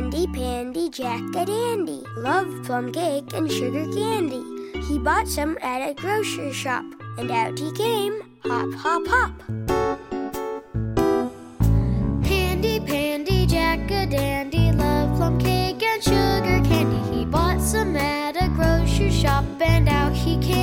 [0.00, 4.42] Handy Pandy Jack a Dandy loved plum cake and sugar candy.
[4.88, 6.86] He bought some at a grocery shop,
[7.18, 9.32] and out he came, hop, hop, hop.
[12.24, 17.18] Handy Pandy Jack a Dandy loved plum cake and sugar candy.
[17.18, 20.59] He bought some at a grocery shop, and out he came.